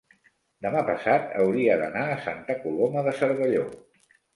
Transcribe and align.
demà 0.65 0.81
passat 0.87 1.29
hauria 1.43 1.77
d'anar 1.85 2.09
a 2.09 2.19
Santa 2.27 2.59
Coloma 2.67 3.09
de 3.11 3.19
Cervelló. 3.23 3.73